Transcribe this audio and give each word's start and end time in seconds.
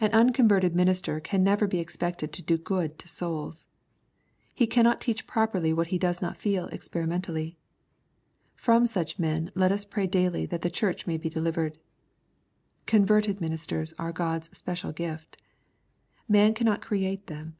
An 0.00 0.10
unconverted 0.10 0.74
minister 0.74 1.20
can 1.20 1.44
never 1.44 1.68
be 1.68 1.78
expected 1.78 2.32
to 2.32 2.42
do 2.42 2.58
good 2.58 2.98
to 2.98 3.06
souls. 3.06 3.68
He 4.52 4.66
cannot 4.66 5.00
teach 5.00 5.28
properly 5.28 5.72
what 5.72 5.86
he 5.94 5.96
does 5.96 6.20
not 6.20 6.36
feel 6.36 6.66
experimentally. 6.72 7.56
From 8.56 8.84
such 8.84 9.16
men 9.16 9.52
let 9.54 9.70
us 9.70 9.84
pray 9.84 10.08
daily 10.08 10.44
that 10.46 10.62
the 10.62 10.70
Church 10.74 11.06
may 11.06 11.18
be 11.18 11.30
delivered. 11.30 11.78
Converted 12.86 13.40
ministers 13.40 13.94
are 13.96 14.10
God's 14.10 14.50
special 14.58 14.90
gift. 14.90 15.36
Man 16.28 16.52
cannot 16.52 16.82
create 16.82 17.28
them. 17.28 17.54